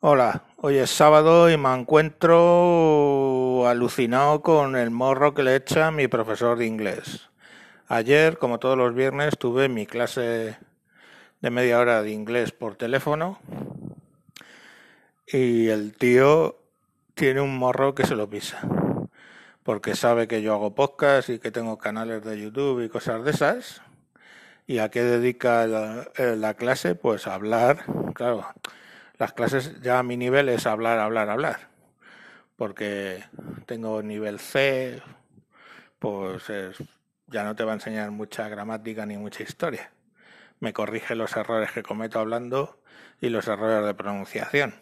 [0.00, 6.06] Hola, hoy es sábado y me encuentro alucinado con el morro que le echa mi
[6.06, 7.30] profesor de inglés.
[7.88, 10.56] Ayer, como todos los viernes, tuve mi clase
[11.40, 13.40] de media hora de inglés por teléfono
[15.26, 16.60] y el tío
[17.14, 18.60] tiene un morro que se lo pisa.
[19.64, 23.32] Porque sabe que yo hago podcast y que tengo canales de YouTube y cosas de
[23.32, 23.82] esas.
[24.64, 26.94] ¿Y a qué dedica la, la clase?
[26.94, 27.84] Pues a hablar,
[28.14, 28.46] claro
[29.18, 31.68] las clases ya a mi nivel es hablar, hablar, hablar.
[32.56, 33.24] Porque
[33.66, 35.02] tengo nivel C,
[35.98, 36.50] pues
[37.26, 39.92] ya no te va a enseñar mucha gramática ni mucha historia.
[40.60, 42.80] Me corrige los errores que cometo hablando
[43.20, 44.74] y los errores de pronunciación.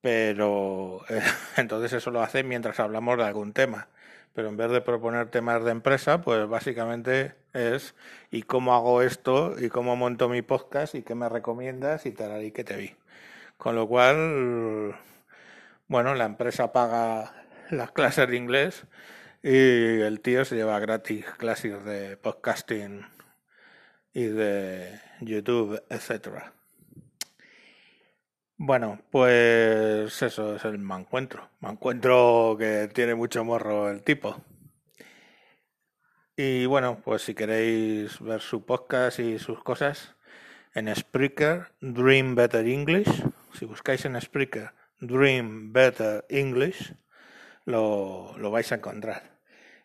[0.00, 1.00] Pero
[1.56, 3.88] entonces eso lo hace mientras hablamos de algún tema
[4.34, 7.94] pero en vez de proponer temas de empresa, pues básicamente es
[8.30, 12.42] y cómo hago esto y cómo monto mi podcast y qué me recomiendas y tal
[12.44, 12.96] y que te vi.
[13.56, 14.96] Con lo cual,
[15.88, 17.34] bueno, la empresa paga
[17.70, 18.84] las clases de inglés
[19.42, 23.06] y el tío se lleva gratis clases de podcasting
[24.14, 26.59] y de YouTube, etcétera.
[28.62, 30.78] Bueno, pues eso es el.
[30.78, 30.94] Me
[31.62, 34.44] encuentro que tiene mucho morro el tipo.
[36.36, 40.14] Y bueno, pues si queréis ver su podcast y sus cosas,
[40.74, 43.08] en Spreaker, Dream Better English.
[43.54, 46.94] Si buscáis en Spreaker, Dream Better English,
[47.64, 49.38] lo, lo vais a encontrar.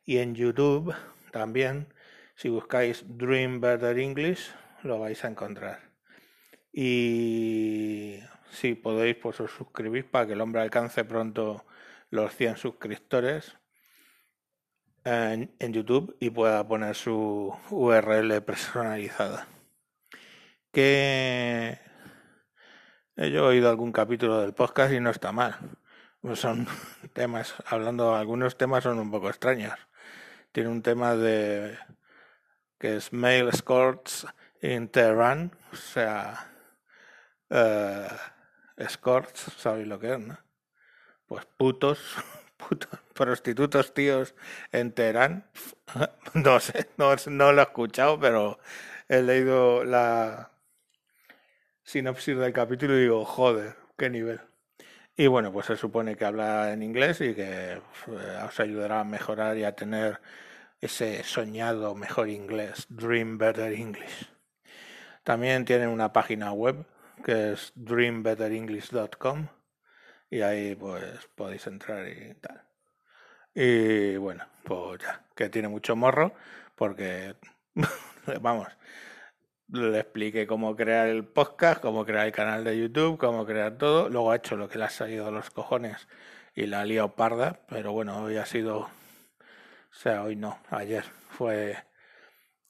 [0.03, 0.93] Y en YouTube
[1.31, 1.93] también,
[2.35, 4.53] si buscáis Dream Better English,
[4.83, 5.79] lo vais a encontrar.
[6.73, 8.19] Y
[8.51, 11.65] si podéis, pues os suscribís para que el hombre alcance pronto
[12.09, 13.57] los 100 suscriptores
[15.05, 19.47] en, YouTube y pueda poner su URL personalizada.
[20.71, 21.79] Que
[23.15, 25.55] yo he oído algún capítulo del podcast y no está mal.
[26.33, 26.67] Son
[27.13, 29.77] temas, hablando, algunos temas son un poco extraños.
[30.51, 31.77] Tiene un tema de
[32.79, 34.27] que es Mail Escorts
[34.61, 36.51] in Tehran, o sea,
[37.49, 38.07] eh,
[38.77, 40.37] escorts, ¿sabéis lo que es, no?
[41.27, 42.15] Pues putos,
[42.57, 44.35] putos, prostitutos tíos
[44.71, 45.45] en Teherán.
[46.33, 48.59] No sé, no, no lo he escuchado, pero
[49.07, 50.51] he leído la
[51.83, 54.41] sinopsis del capítulo y digo, joder, qué nivel.
[55.15, 57.81] Y bueno, pues se supone que habla en inglés y que eh,
[58.45, 60.19] os ayudará a mejorar y a tener
[60.81, 64.29] ese soñado mejor inglés, Dream Better English.
[65.23, 66.85] También tienen una página web
[67.23, 69.47] que es dreambetteringlish.com
[70.29, 72.61] y ahí pues podéis entrar y tal.
[73.53, 76.33] Y bueno, pues ya, que tiene mucho morro
[76.75, 77.35] porque,
[78.41, 78.67] vamos,
[79.69, 84.09] le expliqué cómo crear el podcast, cómo crear el canal de YouTube, cómo crear todo.
[84.09, 86.07] Luego ha hecho lo que le ha salido a los cojones
[86.53, 88.89] y la ha parda, pero bueno, hoy ha sido, o
[89.91, 91.77] sea, hoy no, ayer fue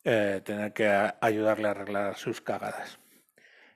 [0.03, 0.87] eh, tener que
[1.21, 2.99] ayudarle a arreglar sus cagadas.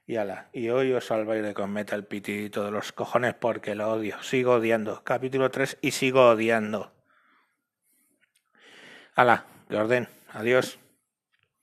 [0.10, 4.20] Y ala, y hoy os salvaré con Metal Pity todos los cojones porque lo odio.
[4.24, 5.04] Sigo odiando.
[5.04, 6.92] Capítulo 3 y sigo odiando.
[9.14, 10.08] Ala, que orden.
[10.30, 10.80] Adiós.